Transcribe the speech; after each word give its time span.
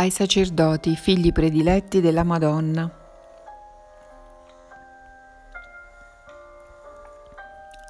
ai 0.00 0.10
sacerdoti, 0.10 0.96
figli 0.96 1.30
prediletti 1.30 2.00
della 2.00 2.24
Madonna. 2.24 2.90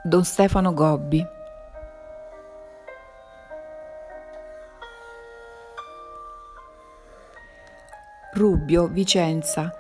Don 0.03 0.25
Stefano 0.25 0.75
Gobbi. 0.75 1.25
Rubbio, 8.33 8.89
Vicenza, 8.89 9.73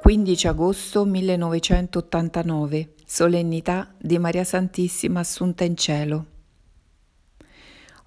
15 0.00 0.46
agosto 0.46 1.04
1989, 1.04 2.94
solennità 3.04 3.92
di 3.98 4.18
Maria 4.18 4.44
Santissima 4.44 5.18
Assunta 5.18 5.64
in 5.64 5.76
Cielo. 5.76 6.26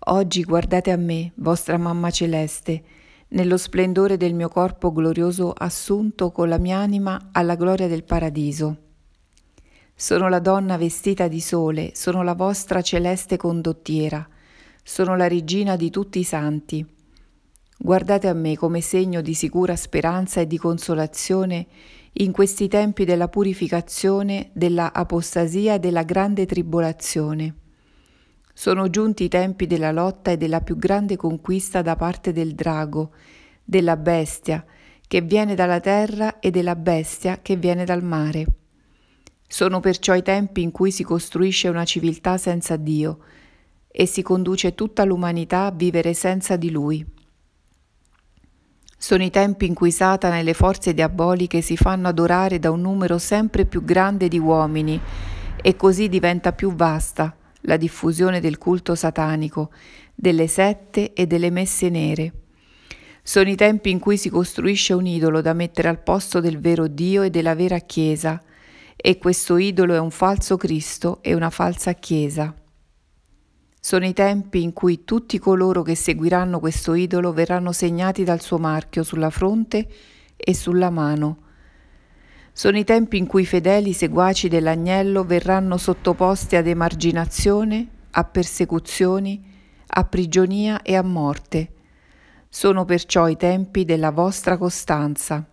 Oggi 0.07 0.43
guardate 0.45 0.91
a 0.91 0.97
me, 0.97 1.33
vostra 1.35 1.77
mamma 1.77 2.09
celeste, 2.09 2.94
nello 3.35 3.57
splendore 3.57 4.15
del 4.15 4.33
mio 4.33 4.47
corpo 4.47 4.93
glorioso 4.93 5.51
assunto 5.51 6.31
con 6.31 6.47
la 6.47 6.57
mia 6.57 6.77
anima 6.77 7.29
alla 7.33 7.55
gloria 7.55 7.87
del 7.87 8.05
paradiso. 8.05 8.77
Sono 9.93 10.29
la 10.29 10.39
donna 10.39 10.77
vestita 10.77 11.27
di 11.27 11.41
sole, 11.41 11.91
sono 11.93 12.23
la 12.23 12.33
vostra 12.33 12.81
celeste 12.81 13.35
condottiera, 13.35 14.25
sono 14.81 15.17
la 15.17 15.27
regina 15.27 15.75
di 15.75 15.89
tutti 15.89 16.19
i 16.19 16.23
santi. 16.23 16.85
Guardate 17.77 18.29
a 18.29 18.33
me 18.33 18.55
come 18.55 18.79
segno 18.79 19.19
di 19.19 19.33
sicura 19.33 19.75
speranza 19.75 20.39
e 20.39 20.47
di 20.47 20.57
consolazione 20.57 21.67
in 22.13 22.31
questi 22.31 22.69
tempi 22.69 23.03
della 23.03 23.27
purificazione, 23.27 24.49
della 24.53 24.93
apostasia 24.93 25.73
e 25.73 25.79
della 25.79 26.03
grande 26.03 26.45
tribolazione. 26.45 27.64
Sono 28.57 28.89
giunti 28.89 29.25
i 29.25 29.27
tempi 29.27 29.67
della 29.67 29.91
lotta 29.91 30.31
e 30.31 30.37
della 30.37 30.61
più 30.61 30.77
grande 30.77 31.17
conquista 31.17 31.81
da 31.81 31.97
parte 31.97 32.31
del 32.31 32.55
drago, 32.55 33.11
della 33.61 33.97
bestia, 33.97 34.65
che 35.05 35.19
viene 35.19 35.55
dalla 35.55 35.81
terra 35.81 36.39
e 36.39 36.51
della 36.51 36.77
bestia 36.77 37.39
che 37.41 37.57
viene 37.57 37.83
dal 37.83 38.01
mare. 38.01 38.45
Sono 39.45 39.81
perciò 39.81 40.15
i 40.15 40.21
tempi 40.21 40.61
in 40.61 40.71
cui 40.71 40.89
si 40.91 41.03
costruisce 41.03 41.67
una 41.67 41.83
civiltà 41.83 42.37
senza 42.37 42.77
Dio 42.77 43.19
e 43.91 44.05
si 44.05 44.21
conduce 44.21 44.73
tutta 44.73 45.03
l'umanità 45.03 45.65
a 45.65 45.71
vivere 45.71 46.13
senza 46.13 46.55
di 46.55 46.71
Lui. 46.71 47.05
Sono 48.97 49.23
i 49.23 49.31
tempi 49.31 49.65
in 49.65 49.73
cui 49.73 49.91
Satana 49.91 50.39
e 50.39 50.43
le 50.43 50.53
forze 50.53 50.93
diaboliche 50.93 51.59
si 51.59 51.75
fanno 51.75 52.07
adorare 52.07 52.57
da 52.57 52.71
un 52.71 52.79
numero 52.79 53.17
sempre 53.17 53.65
più 53.65 53.83
grande 53.83 54.29
di 54.29 54.39
uomini 54.39 54.97
e 55.61 55.75
così 55.75 56.07
diventa 56.07 56.53
più 56.53 56.73
vasta 56.73 57.35
la 57.65 57.77
diffusione 57.77 58.39
del 58.39 58.57
culto 58.57 58.95
satanico, 58.95 59.71
delle 60.13 60.47
sette 60.47 61.13
e 61.13 61.27
delle 61.27 61.49
messe 61.49 61.89
nere. 61.89 62.33
Sono 63.21 63.49
i 63.49 63.55
tempi 63.55 63.89
in 63.89 63.99
cui 63.99 64.17
si 64.17 64.29
costruisce 64.29 64.93
un 64.93 65.05
idolo 65.05 65.41
da 65.41 65.53
mettere 65.53 65.87
al 65.87 66.01
posto 66.01 66.39
del 66.39 66.59
vero 66.59 66.87
Dio 66.87 67.23
e 67.23 67.29
della 67.29 67.55
vera 67.55 67.79
Chiesa, 67.79 68.41
e 68.95 69.17
questo 69.17 69.57
idolo 69.57 69.93
è 69.93 69.99
un 69.99 70.11
falso 70.11 70.57
Cristo 70.57 71.19
e 71.21 71.33
una 71.33 71.49
falsa 71.49 71.93
Chiesa. 71.93 72.53
Sono 73.79 74.05
i 74.05 74.13
tempi 74.13 74.63
in 74.63 74.73
cui 74.73 75.03
tutti 75.03 75.37
coloro 75.37 75.83
che 75.83 75.95
seguiranno 75.95 76.59
questo 76.59 76.93
idolo 76.95 77.33
verranno 77.33 77.71
segnati 77.71 78.23
dal 78.23 78.41
suo 78.41 78.57
marchio 78.57 79.03
sulla 79.03 79.29
fronte 79.29 79.87
e 80.35 80.55
sulla 80.55 80.89
mano, 80.89 81.37
sono 82.57 82.77
i 82.77 82.85
tempi 82.85 83.17
in 83.17 83.27
cui 83.27 83.41
i 83.41 83.45
fedeli 83.45 83.91
seguaci 83.91 84.47
dell'agnello 84.47 85.25
verranno 85.25 85.75
sottoposti 85.75 86.55
ad 86.55 86.67
emarginazione, 86.67 87.85
a 88.11 88.23
persecuzioni, 88.23 89.43
a 89.85 90.05
prigionia 90.05 90.81
e 90.81 90.95
a 90.95 91.01
morte. 91.01 91.71
Sono 92.47 92.85
perciò 92.85 93.27
i 93.27 93.35
tempi 93.35 93.83
della 93.83 94.11
vostra 94.11 94.55
costanza. 94.55 95.45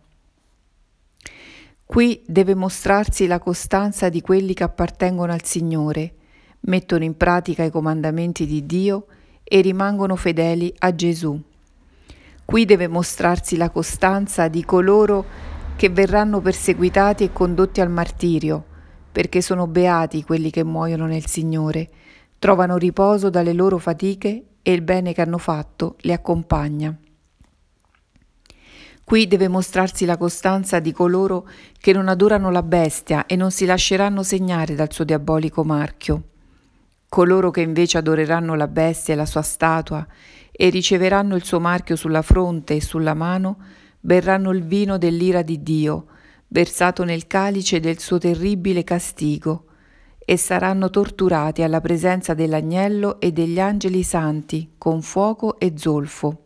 Qui 1.84 2.22
deve 2.25 2.54
mostrarsi 2.54 3.26
la 3.26 3.41
costanza 3.41 4.09
di 4.09 4.21
quelli 4.21 4.55
che 4.55 4.62
appartengono 4.62 5.32
al 5.32 5.43
Signore, 5.43 6.15
mettono 6.60 7.03
in 7.03 7.16
pratica 7.16 7.65
i 7.65 7.71
comandamenti 7.72 8.47
di 8.47 8.65
Dio 8.65 9.06
e 9.43 9.60
rimangono 9.60 10.15
fedeli 10.15 10.72
a 10.78 10.94
Gesù. 10.94 11.37
Qui 12.44 12.65
deve 12.65 12.87
mostrarsi 12.87 13.56
la 13.56 13.71
costanza 13.71 14.47
di 14.47 14.65
coloro 14.65 15.51
che 15.82 15.88
verranno 15.88 16.41
perseguitati 16.41 17.25
e 17.25 17.32
condotti 17.32 17.81
al 17.81 17.91
martirio, 17.91 18.65
perché 19.10 19.43
sono 19.43 19.66
beati 19.66 20.22
quelli 20.22 20.48
che 20.48 20.62
muoiono 20.62 21.06
nel 21.06 21.26
Signore, 21.26 21.88
trovano 22.38 22.76
riposo 22.76 23.31
dalle 23.31 23.53
loro 23.53 23.78
fatiche 23.78 24.44
e 24.62 24.72
il 24.72 24.82
bene 24.82 25.12
che 25.12 25.22
hanno 25.22 25.38
fatto 25.38 25.97
li 26.03 26.12
accompagna. 26.12 26.97
Qui 29.03 29.26
deve 29.26 29.48
mostrarsi 29.48 30.04
la 30.04 30.16
costanza 30.16 30.78
di 30.78 30.93
coloro 30.93 31.48
che 31.81 31.93
non 31.93 32.06
adorano 32.06 32.53
la 32.53 32.62
bestia 32.62 33.26
e 33.26 33.34
non 33.34 33.50
si 33.50 33.64
lasceranno 33.64 34.22
segnare 34.22 34.76
dal 34.76 34.93
suo 34.93 35.03
diabolico 35.03 35.64
marchio. 35.64 36.22
Coloro 37.09 37.50
che 37.50 37.60
invece 37.60 37.99
adoreranno 37.99 38.54
la 38.54 38.69
bestia 38.69 39.14
e 39.14 39.16
la 39.16 39.26
sua 39.26 39.43
statua 39.43 40.06
e 40.53 40.69
riceveranno 40.69 41.34
il 41.34 41.43
suo 41.43 41.59
marchio 41.59 41.97
sulla 41.97 42.22
fronte 42.22 42.76
e 42.76 42.81
sulla 42.81 43.14
mano, 43.14 43.81
berranno 44.04 44.50
il 44.50 44.64
vino 44.64 44.98
dell'ira 44.98 45.42
di 45.42 45.62
Dio, 45.62 46.06
versato 46.48 47.04
nel 47.04 47.28
calice 47.28 47.78
del 47.78 48.00
suo 48.00 48.18
terribile 48.18 48.82
castigo, 48.82 49.66
e 50.18 50.36
saranno 50.36 50.90
torturati 50.90 51.62
alla 51.62 51.80
presenza 51.80 52.34
dell'agnello 52.34 53.20
e 53.20 53.32
degli 53.32 53.60
angeli 53.60 54.02
santi 54.02 54.72
con 54.76 55.02
fuoco 55.02 55.58
e 55.58 55.74
zolfo. 55.76 56.42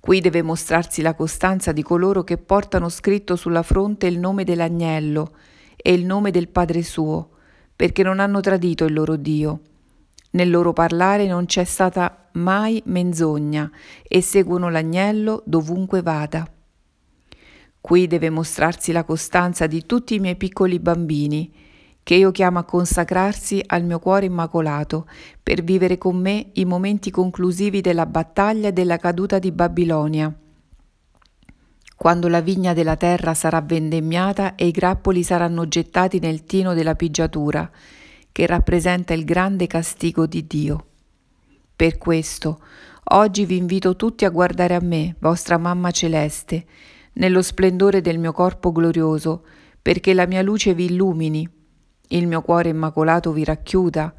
Qui 0.00 0.20
deve 0.20 0.42
mostrarsi 0.42 1.02
la 1.02 1.14
costanza 1.14 1.72
di 1.72 1.82
coloro 1.82 2.22
che 2.22 2.38
portano 2.38 2.88
scritto 2.88 3.34
sulla 3.34 3.62
fronte 3.62 4.06
il 4.06 4.18
nome 4.18 4.44
dell'agnello 4.44 5.32
e 5.76 5.92
il 5.92 6.04
nome 6.04 6.30
del 6.30 6.48
Padre 6.48 6.82
suo, 6.82 7.30
perché 7.74 8.02
non 8.02 8.20
hanno 8.20 8.40
tradito 8.40 8.84
il 8.84 8.92
loro 8.92 9.16
Dio. 9.16 9.60
Nel 10.36 10.50
loro 10.50 10.74
parlare 10.74 11.26
non 11.26 11.46
c'è 11.46 11.64
stata 11.64 12.28
mai 12.32 12.82
menzogna 12.84 13.70
e 14.06 14.20
seguono 14.20 14.68
l'agnello 14.68 15.42
dovunque 15.46 16.02
vada. 16.02 16.46
Qui 17.80 18.06
deve 18.06 18.28
mostrarsi 18.28 18.92
la 18.92 19.02
costanza 19.02 19.66
di 19.66 19.86
tutti 19.86 20.14
i 20.14 20.18
miei 20.18 20.36
piccoli 20.36 20.78
bambini, 20.78 21.50
che 22.02 22.16
io 22.16 22.32
chiamo 22.32 22.58
a 22.58 22.64
consacrarsi 22.64 23.62
al 23.64 23.84
mio 23.84 23.98
cuore 23.98 24.26
immacolato 24.26 25.08
per 25.42 25.64
vivere 25.64 25.96
con 25.96 26.16
me 26.16 26.50
i 26.52 26.66
momenti 26.66 27.10
conclusivi 27.10 27.80
della 27.80 28.04
battaglia 28.04 28.68
e 28.68 28.72
della 28.74 28.98
caduta 28.98 29.38
di 29.38 29.52
Babilonia. 29.52 30.30
Quando 31.96 32.28
la 32.28 32.42
vigna 32.42 32.74
della 32.74 32.96
terra 32.96 33.32
sarà 33.32 33.62
vendemmiata 33.62 34.54
e 34.54 34.66
i 34.66 34.70
grappoli 34.70 35.22
saranno 35.22 35.66
gettati 35.66 36.18
nel 36.18 36.44
tino 36.44 36.74
della 36.74 36.94
pigiatura, 36.94 37.70
che 38.36 38.44
rappresenta 38.44 39.14
il 39.14 39.24
grande 39.24 39.66
castigo 39.66 40.26
di 40.26 40.46
Dio. 40.46 40.84
Per 41.74 41.96
questo, 41.96 42.60
oggi 43.04 43.46
vi 43.46 43.56
invito 43.56 43.96
tutti 43.96 44.26
a 44.26 44.28
guardare 44.28 44.74
a 44.74 44.80
me, 44.82 45.16
vostra 45.20 45.56
mamma 45.56 45.90
celeste, 45.90 46.66
nello 47.14 47.40
splendore 47.40 48.02
del 48.02 48.18
mio 48.18 48.32
corpo 48.32 48.72
glorioso, 48.72 49.46
perché 49.80 50.12
la 50.12 50.26
mia 50.26 50.42
luce 50.42 50.74
vi 50.74 50.84
illumini, 50.84 51.48
il 52.08 52.26
mio 52.26 52.42
cuore 52.42 52.68
immacolato 52.68 53.32
vi 53.32 53.42
racchiuda, 53.42 54.14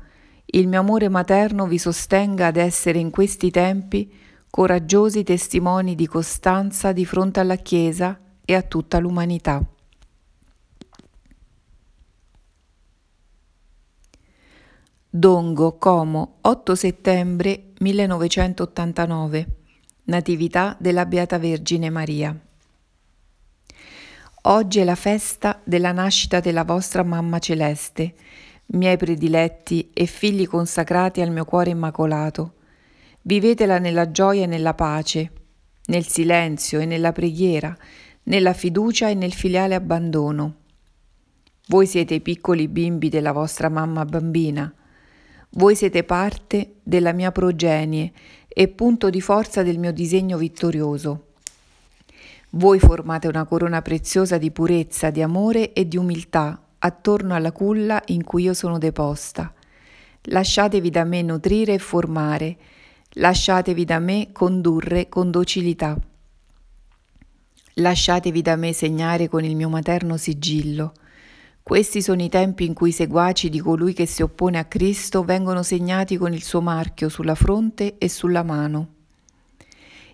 il 0.46 0.68
mio 0.68 0.80
amore 0.80 1.10
materno 1.10 1.68
vi 1.68 1.78
sostenga 1.78 2.48
ad 2.48 2.58
essere 2.58 2.98
in 2.98 3.12
questi 3.12 3.52
tempi 3.52 4.12
coraggiosi 4.50 5.22
testimoni 5.22 5.94
di 5.94 6.08
costanza 6.08 6.92
di 6.92 7.06
fronte 7.06 7.40
alla 7.40 7.58
Chiesa 7.58 8.20
e 8.44 8.56
a 8.56 8.64
tutta 8.64 8.98
l'umanità. 8.98 9.64
Dongo, 15.18 15.80
Como, 15.80 16.36
8 16.42 16.76
settembre 16.76 17.72
1989. 17.80 19.48
Natività 20.04 20.78
della 20.80 21.08
Beata 21.08 21.40
Vergine 21.40 21.90
Maria. 21.90 22.40
Oggi 24.44 24.78
è 24.78 24.84
la 24.84 24.94
festa 24.94 25.60
della 25.64 25.92
nascita 25.92 26.40
della 26.40 26.64
vostra 26.64 27.02
Mamma 27.02 27.40
Celeste, 27.40 28.14
miei 28.68 28.96
prediletti 28.96 29.90
e 29.92 30.06
figli 30.06 30.46
consacrati 30.46 31.22
al 31.22 31.32
mio 31.32 31.46
cuore 31.46 31.72
immacolato. 31.72 32.54
Vivetela 33.24 33.80
nella 33.80 34.12
gioia 34.12 34.44
e 34.44 34.48
nella 34.48 34.76
pace, 34.76 35.32
nel 35.86 36.06
silenzio 36.06 36.80
e 36.80 36.86
nella 36.86 37.12
preghiera, 37.12 37.76
nella 38.26 38.54
fiducia 38.54 39.10
e 39.10 39.16
nel 39.16 39.34
filiale 39.34 39.74
abbandono. 39.74 40.58
Voi 41.70 41.88
siete 41.88 42.14
i 42.14 42.22
piccoli 42.22 42.68
bimbi 42.68 43.10
della 43.10 43.32
vostra 43.32 43.68
mamma 43.68 44.06
bambina 44.06 44.72
voi 45.58 45.76
siete 45.76 46.04
parte 46.04 46.76
della 46.84 47.14
mia 47.14 47.32
progenie 47.32 48.12
e 48.48 48.68
punto 48.68 49.10
di 49.10 49.22
forza 49.22 49.64
del 49.64 49.80
mio 49.80 49.92
disegno 49.92 50.38
vittorioso. 50.38 51.26
Voi 52.52 52.80
formate 52.80 53.28
una 53.28 53.44
corona 53.46 53.82
preziosa 53.82 54.38
di 54.38 54.52
purezza, 54.52 55.10
di 55.10 55.22
amore 55.22 55.74
e 55.74 55.88
di 55.88 55.98
umiltà 55.98 56.62
attorno 56.80 57.34
alla 57.34 57.52
culla 57.52 58.02
in 58.08 58.24
cui 58.24 58.44
io 58.44 58.54
sono 58.54 58.78
deposta. 58.78 59.52
Lasciatevi 60.30 60.90
da 60.92 61.04
me 61.04 61.24
nutrire 61.24 61.74
e 61.74 61.80
formare, 61.80 62.58
lasciatevi 63.14 63.84
da 63.84 63.98
me 63.98 64.30
condurre 64.32 65.10
con 65.10 65.32
docilità. 65.32 65.98
Lasciatevi 67.74 68.42
da 68.44 68.56
me 68.56 68.74
segnare 68.74 69.28
con 69.28 69.44
il 69.44 69.56
mio 69.56 69.70
materno 69.70 70.18
sigillo. 70.18 70.94
Questi 71.68 72.02
sono 72.02 72.22
i 72.22 72.30
tempi 72.30 72.64
in 72.64 72.74
cui 72.74 72.92
i 72.92 72.94
seguaci 72.94 73.50
di 73.50 73.60
colui 73.60 73.92
che 73.92 74.06
si 74.06 74.22
oppone 74.22 74.58
a 74.58 74.64
Cristo 74.64 75.26
vengono 75.26 75.64
segnati 75.64 76.16
con 76.16 76.32
il 76.32 76.42
suo 76.42 76.62
marchio 76.62 77.10
sulla 77.10 77.36
fronte 77.36 77.98
e 77.98 78.08
sulla 78.08 78.42
mano. 78.42 78.88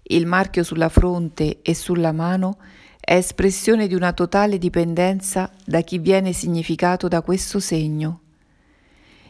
Il 0.02 0.26
marchio 0.26 0.64
sulla 0.64 0.90
fronte 0.90 1.60
e 1.62 1.76
sulla 1.76 2.12
mano 2.12 2.58
è 3.00 3.14
espressione 3.14 3.86
di 3.86 3.94
una 3.94 4.14
totale 4.14 4.58
dipendenza 4.58 5.52
da 5.64 5.82
chi 5.82 6.00
viene 6.00 6.34
significato 6.34 7.08
da 7.08 7.22
questo 7.22 7.60
segno. 7.60 8.22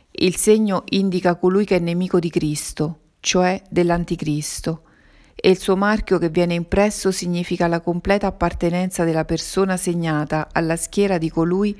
Il 0.10 0.38
segno 0.38 0.84
indica 0.92 1.36
colui 1.36 1.66
che 1.66 1.76
è 1.76 1.80
nemico 1.80 2.20
di 2.20 2.30
Cristo, 2.30 3.00
cioè 3.20 3.62
dell'Anticristo, 3.70 4.84
e 5.36 5.50
il 5.50 5.58
suo 5.58 5.76
marchio 5.76 6.20
che 6.20 6.30
viene 6.30 6.54
impresso 6.54 7.12
significa 7.12 7.68
la 7.68 7.82
completa 7.82 8.28
appartenenza 8.28 9.04
della 9.04 9.26
persona 9.26 9.76
segnata 9.76 10.48
alla 10.54 10.78
schiera 10.78 11.18
di 11.18 11.30
colui 11.30 11.78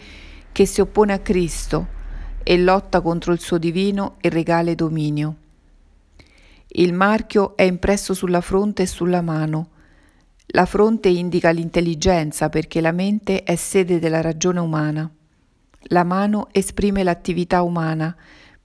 che 0.54 0.66
si 0.66 0.80
oppone 0.80 1.12
a 1.12 1.20
Cristo 1.20 1.88
e 2.44 2.58
lotta 2.58 3.02
contro 3.02 3.34
il 3.34 3.40
suo 3.40 3.58
divino 3.58 4.16
e 4.22 4.30
regale 4.30 4.76
dominio. 4.76 5.36
Il 6.68 6.94
marchio 6.94 7.58
è 7.58 7.64
impresso 7.64 8.14
sulla 8.14 8.40
fronte 8.40 8.84
e 8.84 8.88
sulla 8.88 9.22
mano. 9.22 9.70
La 10.48 10.66
fronte 10.66 11.10
indica 11.10 11.50
l'intelligenza 11.50 12.50
perché 12.50 12.82
la 12.82 12.92
mente 12.92 13.44
è 13.44 13.56
sede 13.56 14.00
della 14.00 14.22
ragione 14.22 14.60
umana. 14.60 15.10
La 15.88 16.04
mano 16.04 16.48
esprime 16.52 17.04
l'attività 17.04 17.62
umana 17.64 18.16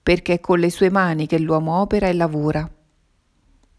perché 0.01 0.35
è 0.35 0.41
con 0.41 0.59
le 0.59 0.71
sue 0.71 0.91
mani 0.91 1.27
che 1.27 1.39
l'uomo 1.39 1.81
opera 1.81 2.07
e 2.07 2.13
lavora. 2.13 2.71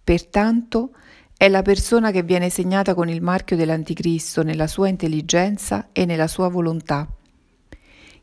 Pertanto 0.03 0.91
è 1.37 1.47
la 1.47 1.61
persona 1.61 2.11
che 2.11 2.23
viene 2.23 2.49
segnata 2.49 2.93
con 2.93 3.09
il 3.09 3.21
marchio 3.21 3.55
dell'Anticristo 3.55 4.43
nella 4.43 4.67
sua 4.67 4.87
intelligenza 4.87 5.89
e 5.91 6.05
nella 6.05 6.27
sua 6.27 6.49
volontà. 6.49 7.07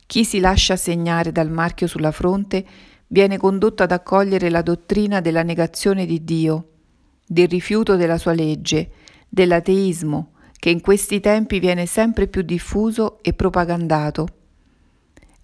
Chi 0.07 0.25
si 0.25 0.39
lascia 0.39 0.77
segnare 0.77 1.33
dal 1.33 1.51
marchio 1.51 1.89
sulla 1.89 2.13
fronte 2.13 2.65
viene 3.09 3.39
condotto 3.39 3.83
ad 3.83 3.91
accogliere 3.91 4.51
la 4.51 4.63
dottrina 4.63 5.21
della 5.21 5.43
negazione 5.43 6.07
di 6.07 6.23
Dio, 6.23 6.69
del 7.27 7.49
rifiuto 7.49 7.97
della 7.97 8.17
sua 8.17 8.33
legge, 8.33 8.91
dell'ateismo, 9.29 10.31
che 10.59 10.71
in 10.71 10.81
questi 10.81 11.21
tempi 11.21 11.59
viene 11.59 11.87
sempre 11.87 12.29
più 12.29 12.43
diffuso 12.43 13.19
e 13.23 13.33
propagandato. 13.33 14.29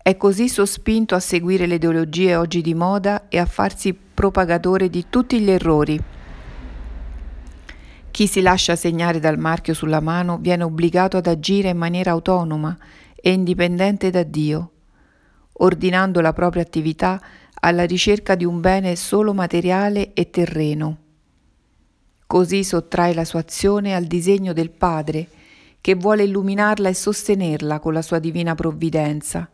È 0.00 0.16
così 0.16 0.48
sospinto 0.48 1.14
a 1.14 1.20
seguire 1.20 1.66
le 1.66 1.76
ideologie 1.76 2.36
oggi 2.36 2.60
di 2.60 2.74
moda 2.74 3.28
e 3.28 3.38
a 3.38 3.46
farsi 3.46 3.92
propagatore 3.94 4.88
di 4.88 5.06
tutti 5.08 5.40
gli 5.40 5.50
errori. 5.50 6.00
Chi 8.10 8.26
si 8.26 8.42
lascia 8.42 8.76
segnare 8.76 9.20
dal 9.20 9.38
marchio 9.38 9.74
sulla 9.74 10.00
mano 10.00 10.38
viene 10.38 10.64
obbligato 10.64 11.16
ad 11.16 11.26
agire 11.26 11.70
in 11.70 11.78
maniera 11.78 12.10
autonoma 12.10 12.76
e 13.24 13.30
indipendente 13.32 14.10
da 14.10 14.24
Dio, 14.24 14.70
ordinando 15.52 16.20
la 16.20 16.32
propria 16.32 16.62
attività 16.62 17.22
alla 17.60 17.84
ricerca 17.84 18.34
di 18.34 18.44
un 18.44 18.60
bene 18.60 18.96
solo 18.96 19.32
materiale 19.32 20.12
e 20.12 20.28
terreno. 20.30 20.98
Così 22.26 22.64
sottrae 22.64 23.14
la 23.14 23.24
sua 23.24 23.40
azione 23.40 23.94
al 23.94 24.04
disegno 24.04 24.52
del 24.52 24.70
Padre, 24.70 25.28
che 25.80 25.94
vuole 25.94 26.24
illuminarla 26.24 26.88
e 26.88 26.94
sostenerla 26.94 27.78
con 27.78 27.92
la 27.92 28.02
sua 28.02 28.18
divina 28.18 28.56
provvidenza, 28.56 29.48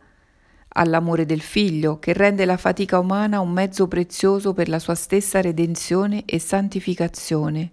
all'amore 0.69 1.25
del 1.25 1.41
Figlio, 1.41 1.99
che 1.99 2.13
rende 2.13 2.45
la 2.45 2.57
fatica 2.57 2.97
umana 2.97 3.39
un 3.39 3.51
mezzo 3.51 3.87
prezioso 3.87 4.53
per 4.53 4.67
la 4.67 4.79
sua 4.79 4.95
stessa 4.95 5.41
redenzione 5.41 6.23
e 6.25 6.39
santificazione, 6.39 7.71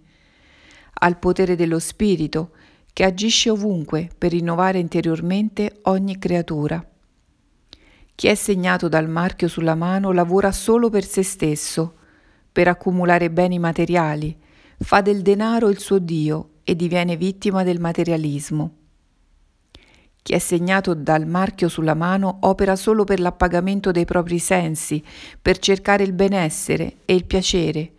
al 0.99 1.19
potere 1.19 1.57
dello 1.57 1.79
Spirito, 1.79 2.51
che 2.97 3.05
agisce 3.05 3.51
ovunque 3.51 4.09
per 4.17 4.31
rinnovare 4.31 4.79
interiormente 4.79 5.81
ogni 5.83 6.19
creatura. 6.19 6.83
Chi 8.15 8.27
è 8.27 8.35
segnato 8.35 8.89
dal 8.89 9.07
marchio 9.07 9.49
sulla 9.49 9.75
mano 9.75 10.13
lavora 10.13 10.51
solo 10.51 10.89
per 10.89 11.05
se 11.05 11.23
stesso, 11.23 11.97
per 12.51 12.69
accumulare 12.69 13.31
beni 13.31 13.59
materiali, 13.59 14.35
fa 14.79 15.03
del 15.03 15.21
denaro 15.21 15.69
il 15.69 15.79
suo 15.79 15.99
Dio 15.99 16.53
e 16.65 16.75
diviene 16.75 17.19
vittima 17.19 17.65
del 17.65 17.81
materialismo. 17.81 18.77
Chi 20.23 20.33
è 20.33 20.39
segnato 20.39 20.95
dal 20.95 21.27
marchio 21.27 21.69
sulla 21.69 21.93
mano 21.93 22.39
opera 22.45 22.77
solo 22.77 23.05
per 23.05 23.21
l'appagamento 23.21 23.91
dei 23.91 24.07
propri 24.07 24.39
sensi, 24.39 25.05
per 25.43 25.59
cercare 25.59 26.03
il 26.03 26.15
benessere 26.15 27.01
e 27.05 27.15
il 27.15 27.27
piacere, 27.27 27.93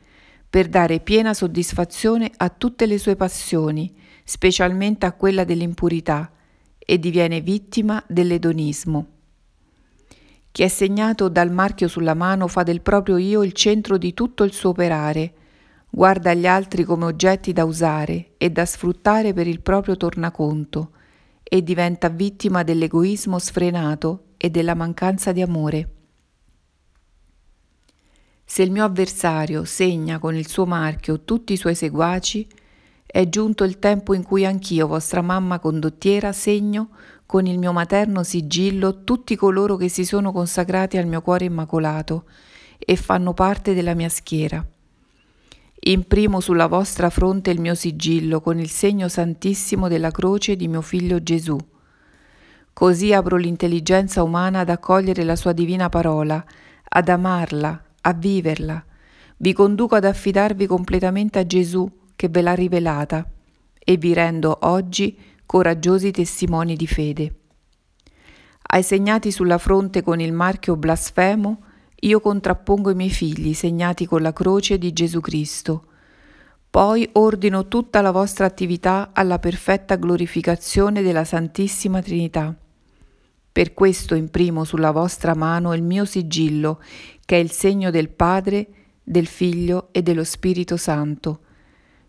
per 0.50 0.67
dare 0.67 1.01
piena 1.01 1.35
soddisfazione 1.35 2.31
a 2.38 2.50
tutte 2.50 2.88
le 2.88 2.97
sue 2.97 3.15
passioni, 3.15 4.05
specialmente 4.29 5.06
a 5.06 5.13
quella 5.13 5.45
dell'impurità, 5.45 6.29
e 6.77 7.00
diviene 7.00 7.39
vittima 7.39 8.03
dell'edonismo. 8.07 9.07
Chi 10.51 10.63
è 10.63 10.68
segnato 10.68 11.29
dal 11.29 11.50
marchio 11.50 11.88
sulla 11.88 12.13
mano 12.13 12.47
fa 12.47 12.63
del 12.63 12.81
proprio 12.81 13.15
io 13.15 13.41
il 13.41 13.53
centro 13.53 13.97
di 13.97 14.13
tutto 14.13 14.44
il 14.44 14.51
suo 14.51 14.71
operare, 14.71 15.33
guarda 15.89 16.33
gli 16.33 16.45
altri 16.45 16.83
come 16.83 17.06
oggetti 17.06 17.53
da 17.53 17.63
usare 17.63 18.31
e 18.38 18.50
da 18.50 18.65
sfruttare 18.65 19.31
per 19.31 19.47
il 19.47 19.62
proprio 19.62 19.95
tornaconto 19.95 20.91
e 21.41 21.63
diventa 21.63 22.09
vittima 22.09 22.63
dell'egoismo 22.63 23.39
sfrenato 23.39 24.33
e 24.35 24.50
della 24.50 24.75
mancanza 24.75 25.31
di 25.31 25.41
amore. 25.41 25.91
Se 28.44 28.62
il 28.62 28.71
mio 28.71 28.83
avversario 28.83 29.63
segna 29.63 30.19
con 30.19 30.35
il 30.35 30.50
suo 30.50 30.65
marchio 30.65 31.24
tutti 31.24 31.53
i 31.53 31.57
suoi 31.57 31.75
seguaci, 31.75 32.47
è 33.07 33.30
giunto 33.30 33.63
il 33.63 33.80
tempo 33.80 34.13
in 34.13 34.21
cui 34.21 34.45
anch'io, 34.45 34.86
vostra 34.86 35.21
mamma 35.21 35.59
condottiera, 35.59 36.33
segno 36.33 36.89
con 37.25 37.45
il 37.45 37.57
mio 37.57 37.71
materno 37.71 38.21
sigillo 38.21 39.04
tutti 39.06 39.38
coloro 39.38 39.77
che 39.77 39.88
si 39.88 40.04
sono 40.04 40.33
consacrati 40.33 40.98
al 40.98 41.07
mio 41.07 41.21
cuore 41.21 41.45
immacolato 41.45 42.25
e 42.77 42.98
fanno 42.98 43.33
parte 43.33 43.74
della 43.74 43.94
mia 43.94 44.09
schiera. 44.09 44.63
Imprimo 45.80 46.42
sulla 46.42 46.68
vostra 46.68 47.09
fronte 47.09 47.50
il 47.50 47.62
mio 47.62 47.75
sigillo 47.75 48.42
con 48.42 48.59
il 48.59 48.69
segno 48.69 49.07
santissimo 49.07 49.88
della 49.88 50.12
croce 50.12 50.57
di 50.57 50.68
mio 50.68 50.81
figlio 50.81 51.24
Gesù. 51.24 51.57
Così 52.74 53.13
apro 53.13 53.38
l'intelligenza 53.38 54.21
umana 54.21 54.60
ad 54.60 54.69
accogliere 54.69 55.24
la 55.24 55.38
sua 55.38 55.53
divina 55.53 55.88
parola, 55.88 56.43
ad 56.89 57.08
amarla, 57.08 57.84
a 58.01 58.13
viverla. 58.13 58.84
Vi 59.38 59.53
conduco 59.53 59.96
ad 59.96 60.03
affidarvi 60.03 60.67
completamente 60.67 61.39
a 61.39 61.46
Gesù 61.46 61.89
che 62.17 62.27
ve 62.27 62.41
l'ha 62.41 62.55
rivelata 62.55 63.25
e 63.77 63.95
vi 63.95 64.13
rendo 64.13 64.57
oggi 64.63 65.17
coraggiosi 65.45 66.12
testimoni 66.12 66.75
di 66.75 66.88
fede. 66.88 67.36
Ai 68.69 68.83
segnati 68.83 69.31
sulla 69.31 69.57
fronte 69.57 70.01
con 70.01 70.19
il 70.19 70.33
marchio 70.33 70.75
blasfemo, 70.75 71.62
io 72.01 72.19
contrappongo 72.19 72.89
i 72.89 72.95
miei 72.95 73.12
figli 73.12 73.53
segnati 73.53 74.05
con 74.05 74.21
la 74.21 74.33
croce 74.33 74.77
di 74.77 74.91
Gesù 74.91 75.21
Cristo. 75.21 75.86
Poi 76.69 77.07
ordino 77.13 77.67
tutta 77.67 78.01
la 78.01 78.12
vostra 78.12 78.45
attività 78.45 79.12
alla 79.13 79.39
perfetta 79.39 79.95
glorificazione 79.95 81.01
della 81.01 81.24
Santissima 81.24 82.01
Trinità. 82.01 82.53
Per 83.51 83.74
questo 83.74 84.15
imprimo 84.15 84.63
sulla 84.63 84.91
vostra 84.91 85.33
mano 85.33 85.74
il 85.74 85.81
mio 85.81 86.03
sigillo, 86.03 86.81
che 87.25 87.38
è 87.38 87.39
il 87.39 87.51
segno 87.51 87.89
del 87.89 88.09
Padre, 88.09 88.67
del 89.01 89.27
Figlio 89.27 89.89
e 89.91 90.01
dello 90.01 90.24
Spirito 90.24 90.77
Santo. 90.77 91.43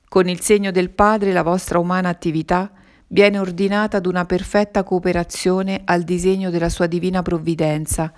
Con 0.08 0.26
il 0.26 0.40
segno 0.40 0.70
del 0.70 0.88
Padre 0.88 1.32
la 1.32 1.42
vostra 1.42 1.78
umana 1.78 2.08
attività 2.08 2.70
viene 3.08 3.38
ordinata 3.38 3.98
ad 3.98 4.06
una 4.06 4.24
perfetta 4.24 4.82
cooperazione 4.82 5.82
al 5.84 6.02
disegno 6.02 6.48
della 6.48 6.70
sua 6.70 6.86
divina 6.86 7.20
provvidenza, 7.20 8.10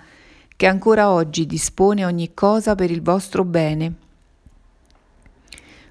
che 0.55 0.67
ancora 0.67 1.09
oggi 1.09 1.45
dispone 1.45 2.05
ogni 2.05 2.33
cosa 2.33 2.75
per 2.75 2.91
il 2.91 3.01
vostro 3.01 3.43
bene. 3.43 3.93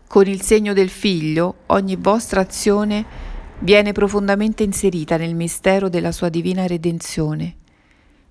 Con 0.07 0.27
il 0.27 0.41
segno 0.41 0.73
del 0.73 0.89
Figlio 0.89 1.57
ogni 1.67 1.97
vostra 1.97 2.41
azione 2.41 3.05
viene 3.59 3.93
profondamente 3.93 4.63
inserita 4.63 5.19
nel 5.19 5.35
mistero 5.35 5.91
della 5.91 6.13
sua 6.13 6.31
divina 6.31 6.67
redenzione. 6.67 7.57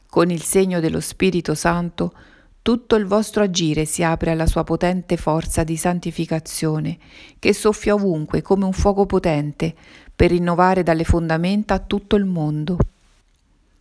Con 0.09 0.31
il 0.31 0.41
segno 0.41 0.79
dello 0.79 0.99
Spirito 0.99 1.53
Santo 1.53 2.13
tutto 2.61 2.95
il 2.95 3.05
vostro 3.05 3.43
agire 3.43 3.85
si 3.85 4.03
apre 4.03 4.31
alla 4.31 4.45
sua 4.45 4.63
potente 4.63 5.17
forza 5.17 5.63
di 5.63 5.77
santificazione, 5.77 6.97
che 7.39 7.53
soffia 7.53 7.93
ovunque 7.93 8.41
come 8.41 8.65
un 8.65 8.73
fuoco 8.73 9.05
potente, 9.05 9.73
per 10.15 10.31
rinnovare 10.31 10.83
dalle 10.83 11.03
fondamenta 11.03 11.79
tutto 11.79 12.15
il 12.15 12.25
mondo. 12.25 12.77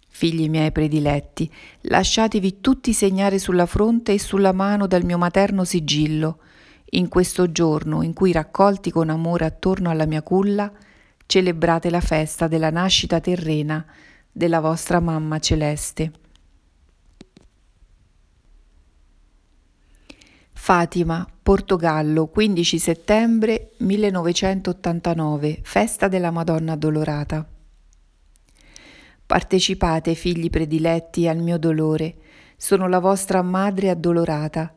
Figli 0.08 0.48
miei 0.48 0.72
prediletti, 0.72 1.50
lasciatevi 1.82 2.60
tutti 2.60 2.92
segnare 2.92 3.38
sulla 3.38 3.66
fronte 3.66 4.12
e 4.12 4.18
sulla 4.18 4.52
mano 4.52 4.86
dal 4.86 5.04
mio 5.04 5.18
materno 5.18 5.64
sigillo, 5.64 6.38
in 6.92 7.08
questo 7.08 7.52
giorno 7.52 8.02
in 8.02 8.14
cui 8.14 8.32
raccolti 8.32 8.90
con 8.90 9.10
amore 9.10 9.44
attorno 9.44 9.90
alla 9.90 10.06
mia 10.06 10.22
culla, 10.22 10.72
celebrate 11.26 11.90
la 11.90 12.00
festa 12.00 12.48
della 12.48 12.70
nascita 12.70 13.20
terrena 13.20 13.84
della 14.32 14.60
vostra 14.60 14.98
mamma 14.98 15.38
celeste. 15.38 16.12
Fatima, 20.68 21.26
Portogallo, 21.42 22.26
15 22.26 22.78
settembre 22.78 23.70
1989, 23.78 25.60
festa 25.62 26.08
della 26.08 26.30
Madonna 26.30 26.72
Addolorata. 26.72 27.48
Partecipate, 29.24 30.12
figli 30.12 30.50
prediletti, 30.50 31.26
al 31.26 31.38
mio 31.38 31.56
dolore, 31.56 32.16
sono 32.58 32.86
la 32.86 32.98
vostra 32.98 33.40
madre 33.40 33.88
addolorata. 33.88 34.74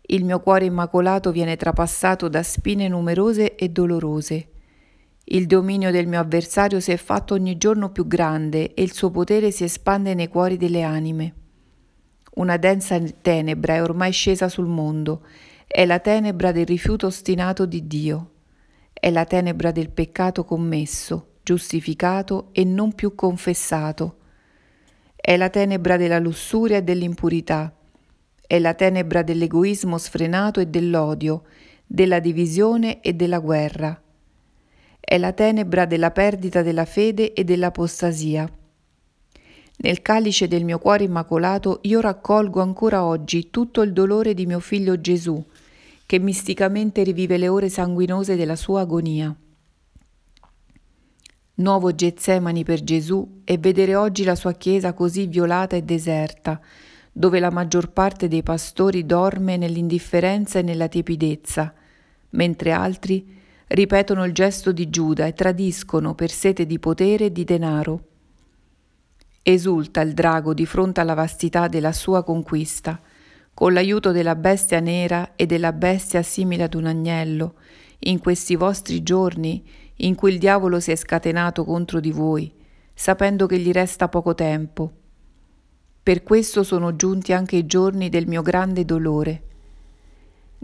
Il 0.00 0.24
mio 0.24 0.40
cuore 0.40 0.64
immacolato 0.64 1.30
viene 1.30 1.56
trapassato 1.56 2.28
da 2.28 2.42
spine 2.42 2.88
numerose 2.88 3.54
e 3.54 3.68
dolorose. 3.68 4.48
Il 5.24 5.46
dominio 5.46 5.90
del 5.90 6.06
mio 6.06 6.20
avversario 6.20 6.80
si 6.80 6.92
è 6.92 6.96
fatto 6.96 7.34
ogni 7.34 7.58
giorno 7.58 7.90
più 7.90 8.06
grande 8.06 8.72
e 8.72 8.82
il 8.82 8.94
suo 8.94 9.10
potere 9.10 9.50
si 9.50 9.64
espande 9.64 10.14
nei 10.14 10.28
cuori 10.28 10.56
delle 10.56 10.80
anime. 10.80 11.34
Una 12.38 12.56
densa 12.56 13.00
tenebra 13.20 13.74
è 13.74 13.82
ormai 13.82 14.12
scesa 14.12 14.48
sul 14.48 14.66
mondo, 14.66 15.26
è 15.66 15.84
la 15.84 15.98
tenebra 15.98 16.52
del 16.52 16.66
rifiuto 16.66 17.08
ostinato 17.08 17.66
di 17.66 17.88
Dio, 17.88 18.30
è 18.92 19.10
la 19.10 19.24
tenebra 19.24 19.72
del 19.72 19.90
peccato 19.90 20.44
commesso, 20.44 21.38
giustificato 21.42 22.50
e 22.52 22.62
non 22.62 22.94
più 22.94 23.16
confessato, 23.16 24.18
è 25.16 25.36
la 25.36 25.50
tenebra 25.50 25.96
della 25.96 26.20
lussuria 26.20 26.76
e 26.76 26.82
dell'impurità, 26.84 27.74
è 28.46 28.58
la 28.60 28.74
tenebra 28.74 29.22
dell'egoismo 29.22 29.98
sfrenato 29.98 30.60
e 30.60 30.66
dell'odio, 30.66 31.42
della 31.84 32.20
divisione 32.20 33.00
e 33.00 33.14
della 33.14 33.40
guerra, 33.40 34.00
è 35.00 35.18
la 35.18 35.32
tenebra 35.32 35.86
della 35.86 36.12
perdita 36.12 36.62
della 36.62 36.84
fede 36.84 37.32
e 37.32 37.42
dell'apostasia 37.42 38.48
nel 39.80 40.02
calice 40.02 40.48
del 40.48 40.64
mio 40.64 40.78
cuore 40.78 41.04
immacolato 41.04 41.78
io 41.82 42.00
raccolgo 42.00 42.60
ancora 42.60 43.04
oggi 43.04 43.50
tutto 43.50 43.82
il 43.82 43.92
dolore 43.92 44.34
di 44.34 44.46
mio 44.46 44.58
figlio 44.58 45.00
Gesù, 45.00 45.44
che 46.04 46.18
misticamente 46.18 47.02
rivive 47.02 47.36
le 47.36 47.48
ore 47.48 47.68
sanguinose 47.68 48.34
della 48.34 48.56
sua 48.56 48.80
agonia. 48.80 49.34
Nuovo 51.54 51.94
Getsemani 51.94 52.64
per 52.64 52.82
Gesù 52.82 53.42
e 53.44 53.58
vedere 53.58 53.94
oggi 53.94 54.24
la 54.24 54.34
sua 54.34 54.52
chiesa 54.52 54.92
così 54.94 55.26
violata 55.26 55.76
e 55.76 55.82
deserta, 55.82 56.60
dove 57.12 57.40
la 57.40 57.50
maggior 57.50 57.90
parte 57.90 58.26
dei 58.26 58.42
pastori 58.42 59.04
dorme 59.04 59.56
nell'indifferenza 59.56 60.60
e 60.60 60.62
nella 60.62 60.88
tiepidezza, 60.88 61.72
mentre 62.30 62.72
altri 62.72 63.36
ripetono 63.68 64.24
il 64.24 64.32
gesto 64.32 64.72
di 64.72 64.88
Giuda 64.88 65.26
e 65.26 65.34
tradiscono 65.34 66.14
per 66.14 66.30
sete 66.30 66.64
di 66.64 66.78
potere 66.78 67.26
e 67.26 67.32
di 67.32 67.44
denaro. 67.44 68.07
Esulta 69.42 70.00
il 70.00 70.14
drago 70.14 70.52
di 70.54 70.66
fronte 70.66 71.00
alla 71.00 71.14
vastità 71.14 71.68
della 71.68 71.92
sua 71.92 72.22
conquista, 72.22 73.00
con 73.54 73.72
l'aiuto 73.72 74.12
della 74.12 74.36
bestia 74.36 74.80
nera 74.80 75.32
e 75.36 75.46
della 75.46 75.72
bestia 75.72 76.22
simile 76.22 76.64
ad 76.64 76.74
un 76.74 76.86
agnello, 76.86 77.54
in 78.00 78.18
questi 78.18 78.54
vostri 78.54 79.02
giorni 79.02 79.64
in 79.96 80.14
cui 80.14 80.32
il 80.32 80.38
diavolo 80.38 80.80
si 80.80 80.92
è 80.92 80.96
scatenato 80.96 81.64
contro 81.64 81.98
di 81.98 82.12
voi, 82.12 82.52
sapendo 82.94 83.46
che 83.46 83.58
gli 83.58 83.72
resta 83.72 84.08
poco 84.08 84.34
tempo. 84.34 84.92
Per 86.02 86.22
questo 86.22 86.62
sono 86.62 86.94
giunti 86.94 87.32
anche 87.32 87.56
i 87.56 87.66
giorni 87.66 88.08
del 88.08 88.26
mio 88.26 88.42
grande 88.42 88.84
dolore. 88.84 89.42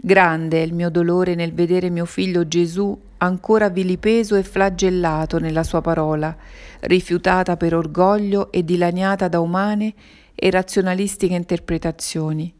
Grande 0.05 0.61
è 0.61 0.63
il 0.63 0.75
mio 0.75 0.91
dolore 0.91 1.33
nel 1.33 1.51
vedere 1.51 1.89
mio 1.89 2.05
figlio 2.05 2.47
Gesù 2.47 2.95
ancora 3.17 3.69
vilipeso 3.69 4.35
e 4.35 4.43
flagellato 4.43 5.39
nella 5.39 5.63
sua 5.63 5.81
parola, 5.81 6.37
rifiutata 6.81 7.57
per 7.57 7.73
orgoglio 7.73 8.51
e 8.51 8.63
dilaniata 8.63 9.27
da 9.27 9.39
umane 9.39 9.95
e 10.35 10.51
razionalistiche 10.51 11.33
interpretazioni. 11.33 12.53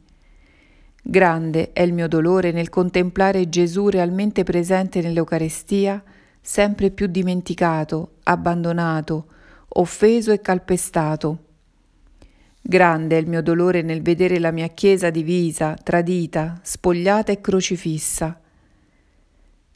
Grande 1.04 1.72
è 1.72 1.84
il 1.84 1.94
mio 1.94 2.08
dolore 2.08 2.52
nel 2.52 2.70
contemplare 2.70 3.48
Gesù 3.48 3.90
realmente 3.90 4.42
presente 4.42 5.00
nell'Eucarestia, 5.02 6.02
sempre 6.42 6.90
più 6.90 7.06
dimenticato, 7.06 8.14
abbandonato, 8.24 9.28
offeso 9.68 10.32
e 10.32 10.42
calpestato. 10.42 11.38
Grande 12.68 13.16
è 13.16 13.20
il 13.20 13.28
mio 13.28 13.44
dolore 13.44 13.84
nel 13.84 14.02
vedere 14.02 14.40
la 14.40 14.50
mia 14.50 14.70
Chiesa 14.70 15.12
divisa, 15.12 15.76
tradita, 15.76 16.60
spogliata 16.64 17.32
e 17.32 17.40
crocifissa. 17.40 18.40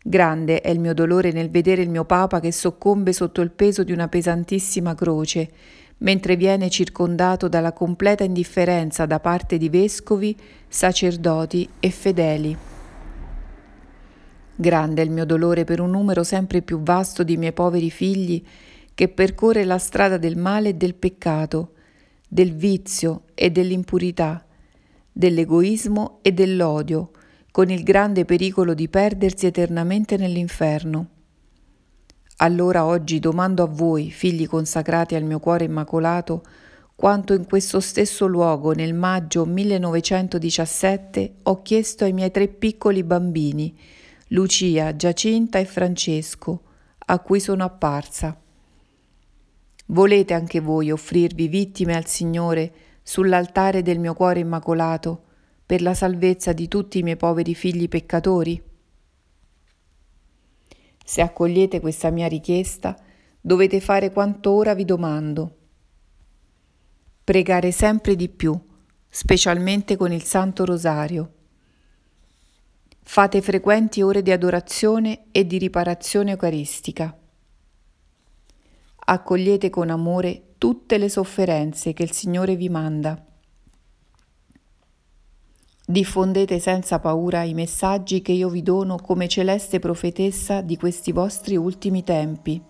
Grande 0.02 0.62
è 0.62 0.72
il 0.72 0.80
mio 0.80 0.96
dolore 0.96 1.32
nel 1.32 1.52
vedere 1.52 1.84
il 1.84 1.90
mio 1.92 2.04
Papa 2.04 2.40
che 2.40 2.52
soccombe 2.52 3.14
sotto 3.14 3.42
il 3.42 3.52
peso 3.52 3.84
di 3.84 3.92
una 3.92 4.08
pesantissima 4.08 4.96
croce, 4.96 5.52
mentre 5.98 6.36
viene 6.36 6.72
circondato 6.72 7.48
dalla 7.48 7.74
completa 7.74 8.24
indifferenza 8.24 9.06
da 9.06 9.20
parte 9.20 9.60
di 9.60 9.70
vescovi, 9.70 10.36
sacerdoti 10.68 11.70
e 11.80 11.92
fedeli. 11.92 12.58
Grande 14.56 15.02
è 15.04 15.06
il 15.06 15.12
mio 15.12 15.26
dolore 15.26 15.64
per 15.64 15.80
un 15.80 15.92
numero 15.92 16.24
sempre 16.24 16.64
più 16.64 16.82
vasto 16.82 17.22
di 17.22 17.38
miei 17.38 17.54
poveri 17.54 17.92
figli 17.92 18.44
che 18.96 19.10
percorre 19.10 19.64
la 19.64 19.78
strada 19.78 20.18
del 20.18 20.38
male 20.38 20.70
e 20.70 20.74
del 20.74 20.96
peccato, 20.96 21.74
del 22.32 22.54
vizio 22.54 23.24
e 23.34 23.50
dell'impurità, 23.50 24.46
dell'egoismo 25.12 26.20
e 26.22 26.32
dell'odio, 26.32 27.12
con 27.52 27.72
il 27.72 27.82
grande 27.82 28.24
pericolo 28.24 28.76
di 28.76 28.88
perdersi 28.88 29.48
eternamente 29.48 30.16
nell'inferno. 30.16 31.08
Allora 32.38 32.86
oggi 32.86 33.20
domando 33.20 33.64
a 33.64 33.68
voi, 33.68 34.12
figli 34.12 34.48
consacrati 34.48 35.16
al 35.16 35.24
mio 35.24 35.40
cuore 35.40 35.66
immacolato, 35.66 36.44
quanto 36.96 37.34
in 37.34 37.46
questo 37.46 37.80
stesso 37.80 38.28
luogo 38.28 38.74
nel 38.74 38.94
maggio 38.94 39.46
1917 39.46 41.34
ho 41.44 41.62
chiesto 41.64 42.04
ai 42.04 42.14
miei 42.14 42.32
tre 42.32 42.48
piccoli 42.48 43.04
bambini, 43.04 43.76
Lucia, 44.28 44.96
Giacinta 44.96 45.58
e 45.58 45.66
Francesco, 45.66 46.62
a 47.08 47.20
cui 47.20 47.40
sono 47.40 47.64
apparsa. 47.64 48.40
Volete 49.92 50.34
anche 50.34 50.60
voi 50.60 50.92
offrirvi 50.92 51.48
vittime 51.48 51.96
al 51.96 52.06
Signore 52.06 52.72
sull'altare 53.04 53.82
del 53.82 54.00
mio 54.00 54.14
cuore 54.14 54.40
immacolato? 54.40 55.24
per 55.70 55.84
la 55.84 55.94
salvezza 55.94 56.52
di 56.52 56.68
tutti 56.68 56.98
i 56.98 57.04
miei 57.04 57.16
poveri 57.16 57.54
figli 57.54 57.88
peccatori? 57.88 58.60
Se 61.06 61.22
accogliete 61.22 61.80
questa 61.80 62.10
mia 62.10 62.28
richiesta, 62.28 63.00
dovete 63.40 63.80
fare 63.80 64.12
quanto 64.12 64.50
ora 64.50 64.74
vi 64.74 64.84
domando. 64.84 65.58
Pregare 67.24 67.70
sempre 67.70 68.16
di 68.16 68.30
più, 68.30 68.60
specialmente 69.08 69.96
con 69.96 70.12
il 70.12 70.24
Santo 70.24 70.66
Rosario. 70.66 71.34
Fate 73.04 73.40
frequenti 73.40 74.02
ore 74.02 74.24
di 74.24 74.32
adorazione 74.32 75.26
e 75.30 75.46
di 75.46 75.60
riparazione 75.60 76.32
eucaristica. 76.32 77.16
Accogliete 79.12 79.72
con 79.72 79.90
amore 79.90 80.54
tutte 80.60 81.00
le 81.00 81.10
sofferenze 81.10 81.94
che 81.94 82.04
il 82.04 82.12
Signore 82.12 82.56
vi 82.56 82.70
manda. 82.70 83.20
Diffondete 85.84 86.60
senza 86.60 87.00
paura 87.00 87.42
i 87.42 87.56
messaggi 87.56 88.22
che 88.22 88.34
io 88.34 88.50
vi 88.50 88.62
dono 88.62 88.98
come 88.98 89.28
celeste 89.28 89.80
profetessa 89.80 90.62
di 90.62 90.78
questi 90.78 91.12
vostri 91.12 91.58
ultimi 91.58 92.04
tempi. 92.04 92.62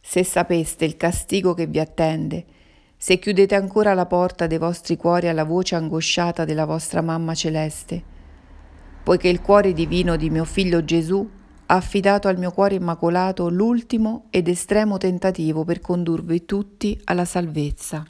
Se 0.00 0.24
sapeste 0.24 0.86
il 0.86 0.96
castigo 0.96 1.52
che 1.52 1.66
vi 1.66 1.78
attende, 1.78 2.46
se 2.96 3.18
chiudete 3.18 3.54
ancora 3.54 3.92
la 3.92 4.06
porta 4.06 4.46
dei 4.46 4.56
vostri 4.56 4.96
cuori 4.96 5.28
alla 5.28 5.44
voce 5.44 5.74
angosciata 5.74 6.46
della 6.46 6.64
vostra 6.64 7.02
mamma 7.02 7.34
celeste, 7.34 8.02
poiché 9.02 9.28
il 9.28 9.42
cuore 9.42 9.74
divino 9.74 10.16
di 10.16 10.30
mio 10.30 10.46
figlio 10.46 10.82
Gesù 10.82 11.40
ha 11.72 11.76
affidato 11.76 12.28
al 12.28 12.36
mio 12.36 12.52
cuore 12.52 12.74
immacolato 12.74 13.48
l'ultimo 13.48 14.26
ed 14.28 14.46
estremo 14.46 14.98
tentativo 14.98 15.64
per 15.64 15.80
condurvi 15.80 16.44
tutti 16.44 17.00
alla 17.04 17.24
salvezza. 17.24 18.04